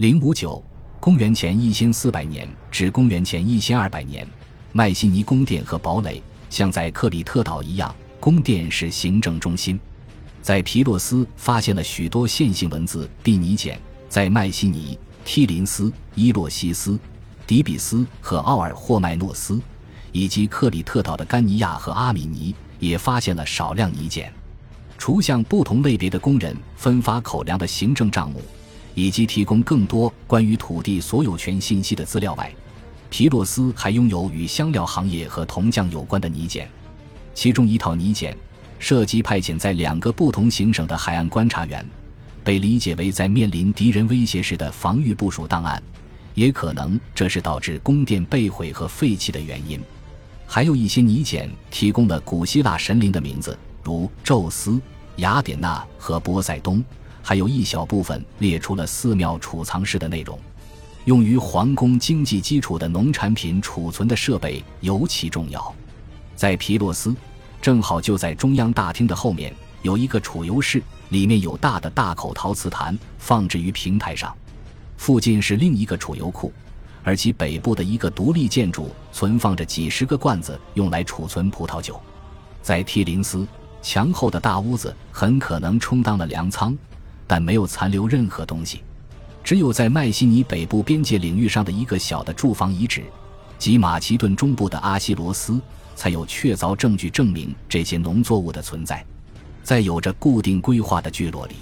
[0.00, 0.64] 零五九，
[0.98, 4.26] 公元前一千四百年至公元前一千二百年，
[4.72, 9.78] 迈锡尼宫殿和堡垒像在克里特岛一样，宫殿是行政中心。
[10.40, 13.78] 在皮洛斯发现了许多线性文字毕尼简，
[14.08, 16.98] 在迈锡尼、梯林斯、伊洛西斯、
[17.46, 19.60] 迪比斯和奥尔霍麦诺斯，
[20.12, 24.32] 以及克里特岛的甘尼亚和阿米尼，也发现了少量泥简。
[24.96, 28.40] 除向不同类别的工人分发口粮的行政账目。
[28.94, 32.52] 以及提供更多关于土地所有权信息的资料外，
[33.08, 36.68] 皮洛斯还拥有与香料行业和铜匠有关的泥简，
[37.34, 38.36] 其中一套泥简
[38.78, 41.84] 涉及派遣在两个不同行省的海岸观察员，
[42.42, 45.82] 被理解为在面临敌人威胁时的防御部署档案，
[46.34, 49.80] 也可能这是导致宫殿被毁和废弃的原因。
[50.46, 54.80] 还有一些泥简提供了古希腊神灵的名字，如宙斯、
[55.16, 56.82] 雅典娜和波塞冬。
[57.22, 60.38] 还有一小部分列出了寺庙储藏室的内容，
[61.04, 65.74] 用于皇宫经济基础的农产品储存的设备尤其重要。
[66.34, 67.14] 在皮洛斯，
[67.60, 74.34] 正好就在中央大厅的后面有一个储油室，里面有大的大口陶瓷坛放置于平台上。
[74.96, 76.52] 附近是另一个储油库，
[77.02, 82.00] 而其北部的一个独立建筑存放着几十个罐子，用来储存葡萄酒。
[82.62, 83.46] 在提林斯，
[83.80, 86.76] 墙后的大屋子很可能充当了粮仓。
[87.30, 88.82] 但没有残留任何东西，
[89.44, 93.04] 只有在麦西尼北部边界领域上的一个小的住房遗址，
[93.56, 95.60] 及马其顿中部的阿西罗斯，
[95.94, 99.06] 才有确凿证据证明这些农作物的存在。
[99.62, 101.54] 在有着固定规划的聚落里，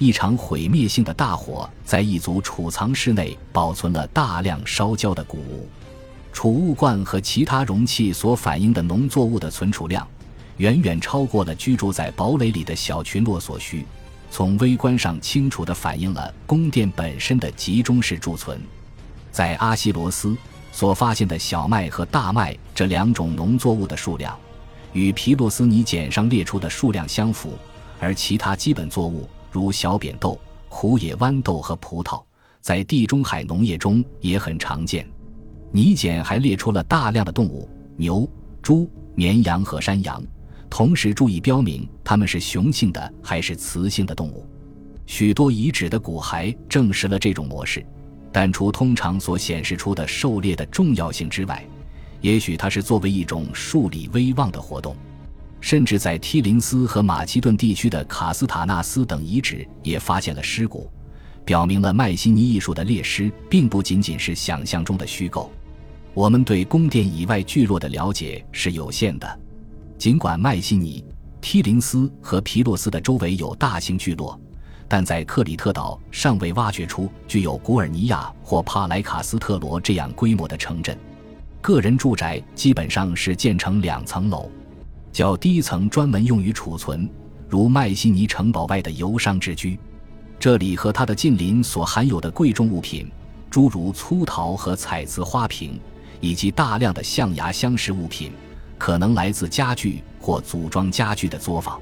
[0.00, 5.68] 一场毁灭性的大火在一组储藏室内保存了大量烧焦的谷物。
[6.32, 10.04] 储物罐和其他容器所反映的农作物的存储量，
[10.56, 13.86] 远远超过了居住在堡垒里的小群落所需。
[14.30, 18.60] 从微观上清楚地反映了宫殿本身的集中式贮存。
[19.30, 20.36] 在阿西罗斯
[20.72, 24.38] 所发现的小麦和大麦这两种农作物的数量，
[24.92, 27.56] 与皮洛斯泥简上列出的数量相符，
[28.00, 30.38] 而其他基本作物如小扁豆、
[30.68, 32.22] 胡野豌豆和葡萄，
[32.60, 35.08] 在地中海农业中也很常见。
[35.72, 38.28] 泥简还列出了大量的动物：牛、
[38.62, 40.22] 猪、绵羊和山羊。
[40.70, 44.46] 同时注意标明它们是雄性的还是雌性的动物。
[45.06, 47.84] 许多遗址的骨骸证实了这种模式，
[48.30, 51.64] 但除通常所显示出的狩猎的重要性之外，
[52.20, 54.94] 也许它是作为一种树立威望的活动。
[55.60, 60.88] 甚至在梯林斯和马其顿地区的卡斯塔纳斯等遗址也发现了尸骨，
[61.44, 65.50] 表明了迈锡尼艺术的猎狮并不仅仅是想象中的虚构。
[66.14, 69.40] 我们对宫殿以外聚落的了解是有限的。
[69.98, 71.04] 尽管麦西尼、
[71.40, 74.40] 梯林斯和皮洛斯的周围有大型聚落，
[74.86, 80.96] 但在克里特岛尚未挖掘出具有古尔尼亚或帕莱卡斯特罗这样规模的城镇。
[81.60, 84.48] 个人住宅基本上是建成两层楼，
[85.12, 87.10] 较低层专门用于储存，
[87.48, 89.76] 如麦西尼城堡外的游商之居。
[90.38, 93.10] 这里和它的近邻所含有的贵重物品，
[93.50, 95.80] 诸如粗陶和彩瓷花瓶，
[96.20, 98.30] 以及大量的象牙镶饰物品。
[98.78, 101.78] 可能来自家具或组装家具的作坊。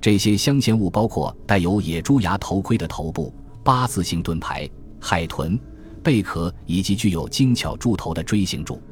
[0.00, 3.32] 这些镶嵌物包括带有野猪牙头盔的头部、
[3.62, 5.56] 八字形盾牌、海豚、
[6.02, 8.82] 贝壳以及具有精巧柱头的锥形柱。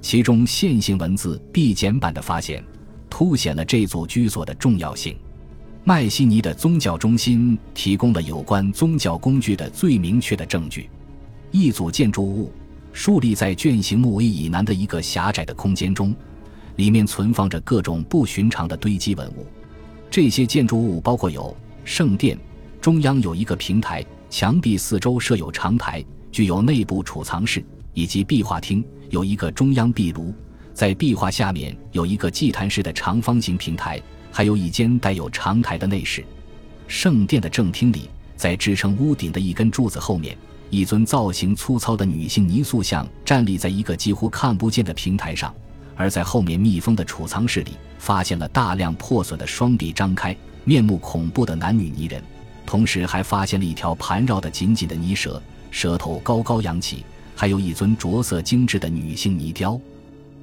[0.00, 2.64] 其中线性文字必简版的发现，
[3.10, 5.16] 凸显了这组居所的重要性。
[5.84, 10.88] 麦西尼的宗教中心提供了有关宗教工具的最明确的证据。
[11.50, 12.52] 一组建筑物
[12.92, 16.14] 竖立在卷形木 A 以南的一个狭窄的空间中。
[16.76, 19.46] 里面存放着各种不寻常的堆积文物，
[20.10, 22.38] 这些建筑物包括有圣殿，
[22.80, 30.32] 中央有一个平台，墙壁四周设有长台，具有内部储藏室，以及壁画厅，有一个中央壁炉，
[30.72, 34.00] 在壁画下面有一个祭坛式的长方形平台，
[34.30, 36.24] 还有一间带有长台的内室。
[36.88, 40.36] 圣殿的正厅里，在支撑屋顶的一根柱子后面，
[40.70, 45.54] 一尊造型粗糙的女性泥塑像站立在一个几乎看不见的平台上。
[46.02, 52.20] 而在后面密封的储藏室里，发现了大量破损的双臂张开、面目恐怖的男女泥人，
[52.66, 55.40] 同时还发现了一条盘绕的紧紧的泥蛇，
[55.70, 57.04] 舌头高高扬起，
[57.36, 59.80] 还有一尊着色精致的女性泥雕。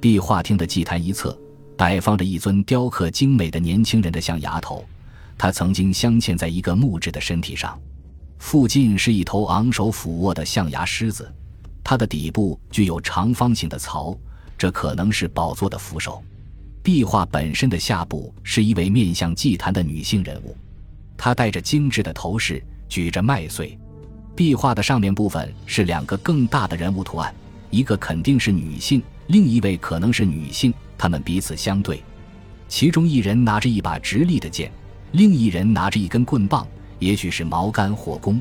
[0.00, 1.38] 壁画厅的祭坛一侧
[1.76, 4.82] 摆放着一尊雕刻精美的年轻人的象牙头，
[5.36, 7.78] 他曾经镶嵌在一个木质的身体上。
[8.38, 11.30] 附近是一头昂首俯卧的象牙狮子，
[11.84, 14.16] 它的底部具有长方形的槽。
[14.60, 16.22] 这可能是宝座的扶手。
[16.82, 20.54] 壁画本身的下部是一位面向祭坛的女性人物，
[21.16, 23.78] 她戴着精致的头饰，举着麦穗。
[24.36, 27.34] 壁画的上面部分是两个更大的人物图案，
[27.70, 32.02] 一个肯定是女性，另一位可能是女性，她们彼此相对，
[32.68, 34.70] 其中一人拿着一把直立的剑，
[35.12, 36.68] 另一人拿着一根棍棒，
[36.98, 38.38] 也许是矛杆或弓。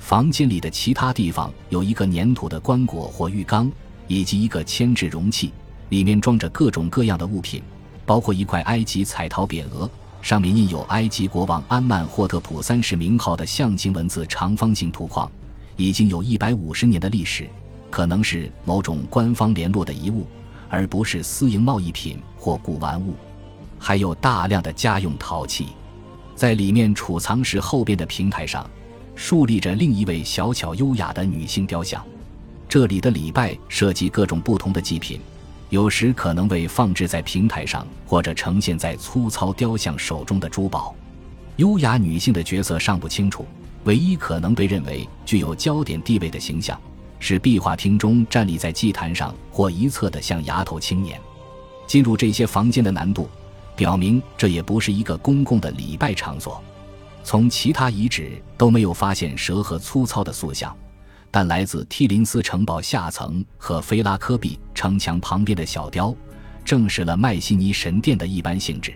[0.00, 3.70] 房间里的其他地方有一个粘土的棺椁或浴缸，
[4.06, 5.52] 以及一个铅制容器，
[5.88, 7.62] 里面装着各种各样的物品，
[8.04, 9.88] 包括一块埃及彩陶匾额。
[10.22, 15.30] 上面印有埃及国王安曼霍特普三世名号的象形文字长方形图框，
[15.76, 17.46] 已经有一百五十年的历史，
[17.90, 20.26] 可能是某种官方联络的遗物，
[20.70, 23.14] 而不是私营贸易品或古玩物。
[23.78, 25.66] 还有大量的家用陶器，
[26.34, 28.68] 在里面储藏室后边的平台上，
[29.14, 32.02] 竖立着另一位小巧优雅的女性雕像。
[32.74, 35.20] 这里的礼拜涉及各种不同的祭品。
[35.70, 40.92] 有时可能为放置在平台上，或者呈现在粗糙雕像手中的珠宝。
[41.58, 43.46] 优雅女性的角色尚不清楚，
[43.84, 46.76] 唯一可能被认为具有焦点地位的形象，
[47.20, 51.20] 是壁画厅中站立在祭坛上或一侧的象牙头青年。
[51.86, 53.28] 进入这些房间的难度，
[53.76, 56.60] 表明这也不是一个公共的礼拜场所。
[57.22, 60.76] 从其他遗址都没有发现蛇和粗糙的塑像。
[61.36, 66.14] 但来自梯林斯城堡下层和菲拉科比城墙旁边的小雕，
[66.64, 68.94] 证实了麦西尼神殿的一般性质。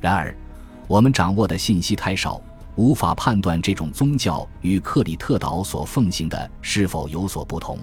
[0.00, 0.34] 然而，
[0.88, 2.40] 我们掌握的信息太少，
[2.76, 7.78] 无法判断这种宗教与克里特岛所奉行的是否有所不同。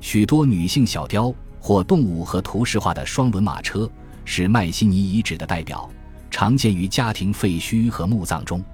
[0.00, 1.30] 许多女性小雕
[1.60, 3.86] 或动物和图示化的双轮马车
[4.24, 5.86] 是麦西尼遗址的代表，
[6.30, 8.64] 常见于家庭废墟和墓葬中。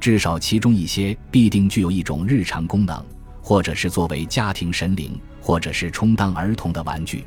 [0.00, 3.00] 至少其中一些必定具有一种日常功能。
[3.42, 7.24] 或者是作为家庭神灵，或者是充当儿童的玩具。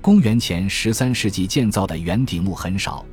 [0.00, 3.06] 公元前十三世纪建造的圆顶墓很少，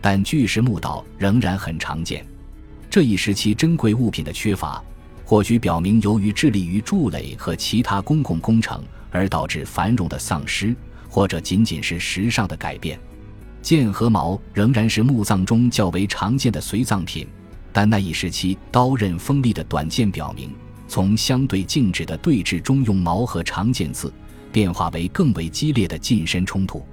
[0.00, 2.24] 但巨石墓道仍然很常见。
[2.88, 4.80] 这一时期珍贵物品的缺乏，
[5.24, 10.76] 或许表明由于致力于筑垒和其他公共工程而导致繁荣的丧失，
[11.08, 12.96] 或者仅仅是时尚的改变。
[13.60, 17.26] 剑和矛仍然是墓葬中较为常见的随葬品，
[17.72, 20.54] 但那一时期刀刃锋利的短剑表明。
[20.88, 24.12] 从相对静止的对峙中用矛和长剑刺，
[24.52, 26.84] 变化为更为激烈的近身冲突。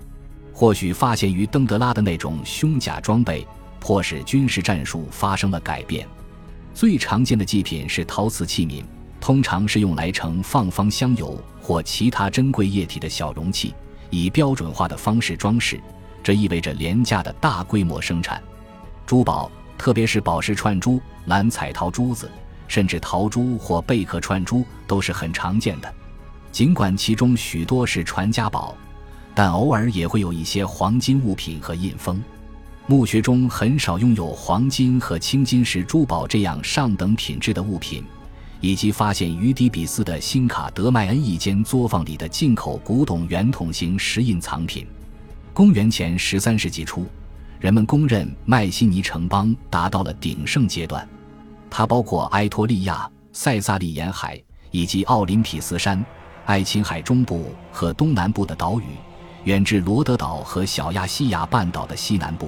[0.51, 3.45] 或许发现于登德拉的那种胸甲装备，
[3.79, 6.07] 迫使军事战术发生了改变。
[6.73, 8.83] 最常见的祭品是陶瓷器皿，
[9.19, 13.73] 通常是用来盛放芳香油或其他珍贵液体的小容器，
[14.09, 15.79] 以标准化的方式装饰。
[16.23, 18.41] 这意味着廉价的大规模生产。
[19.05, 22.31] 珠宝，特别是宝石串珠、蓝彩陶珠子。
[22.73, 25.93] 甚至陶珠或贝壳串珠都是很常见的，
[26.51, 28.75] 尽管其中许多是传家宝，
[29.35, 32.19] 但偶尔也会有一些黄金物品和印封。
[32.87, 38.03] 墓穴中很少拥有黄金和青金石珠宝这样上等品质的物品，
[38.59, 44.87] 以及发现于底比斯的新卡德迈恩一间作坊里的进口古董圆筒形石印藏品。
[45.53, 47.05] 公元前十三世纪初，
[47.59, 51.07] 人们公认迈锡尼城邦达到了鼎盛阶段。
[51.75, 54.39] 它包括埃托利亚、塞萨利沿海
[54.69, 56.05] 以及奥林匹斯山、
[56.45, 58.83] 爱琴海中部和东南部的岛屿，
[59.45, 62.47] 远至罗德岛和小亚细亚半岛的西南部。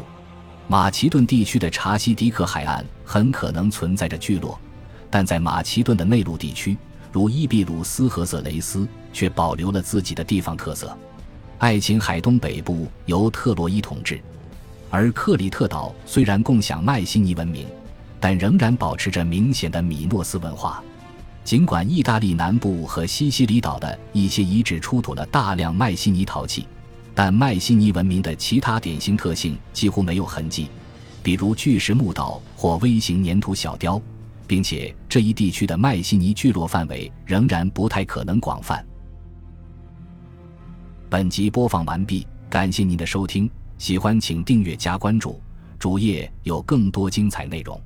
[0.67, 4.59] 马其顿地区的查西迪克海岸很可能存在着聚落，
[5.09, 6.77] 但在马其顿的内陆地区，
[7.11, 10.95] 如伊比鲁斯和色雷斯，却保留了自己的地方特色。
[11.57, 14.21] 爱琴海东北部由特洛伊统治，
[14.91, 17.65] 而克里特岛虽然共享迈锡尼文明。
[18.25, 20.83] 但仍然保持着明显的米诺斯文化。
[21.43, 26.65] 尽管意大利南部和西西里岛的一些遗址出土了大量麦西尼陶器，
[27.13, 30.71] 但麦西尼文明的其他典型特性几乎没有痕迹，
[31.21, 34.01] 比如巨石墓道或微型粘土小雕，
[34.47, 38.83] 并且这一地区的麦西尼聚落范围仍然不太可能广泛。
[41.11, 45.39] 本集播放完毕，感谢您的收听，喜欢请订阅加关注，
[45.77, 47.79] 主页有更多精彩内容。